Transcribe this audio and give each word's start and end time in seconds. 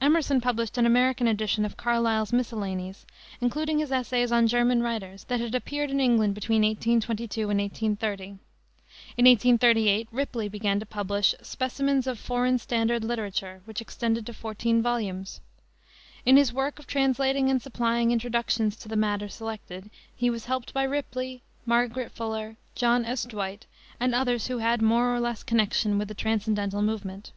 Emerson 0.00 0.40
published 0.40 0.78
an 0.78 0.86
American 0.86 1.26
edition 1.26 1.64
of 1.64 1.76
Carlyle's 1.76 2.32
Miscellanies, 2.32 3.04
including 3.40 3.80
his 3.80 3.90
essays 3.90 4.30
on 4.30 4.46
German 4.46 4.84
writers 4.84 5.24
that 5.24 5.40
had 5.40 5.52
appeared 5.52 5.90
in 5.90 5.98
England 5.98 6.32
between 6.36 6.62
1822 6.62 7.50
and 7.50 7.58
1830. 7.58 8.38
In 9.16 9.24
1838 9.24 10.06
Ripley 10.12 10.48
began 10.48 10.78
to 10.78 10.86
publish 10.86 11.34
Specimens 11.42 12.06
of 12.06 12.20
Foreign 12.20 12.58
Standard 12.60 13.02
Literature, 13.02 13.62
which 13.64 13.80
extended 13.80 14.24
to 14.26 14.32
fourteen 14.32 14.80
volumes. 14.80 15.40
In 16.24 16.36
his 16.36 16.52
work 16.52 16.78
of 16.78 16.86
translating 16.86 17.50
and 17.50 17.60
supplying 17.60 18.12
introductions 18.12 18.76
to 18.76 18.86
the 18.86 18.94
matter 18.94 19.28
selected 19.28 19.90
he 20.14 20.30
was 20.30 20.44
helped 20.44 20.72
by 20.72 20.84
Ripley, 20.84 21.42
Margaret 21.66 22.12
Fuller, 22.12 22.58
John 22.76 23.04
S. 23.04 23.24
Dwight 23.24 23.66
and 23.98 24.14
others 24.14 24.46
who 24.46 24.58
had 24.58 24.80
more 24.80 25.12
or 25.12 25.18
less 25.18 25.42
connection 25.42 25.98
with 25.98 26.06
the 26.06 26.14
transcendental 26.14 26.80
movement. 26.80 27.32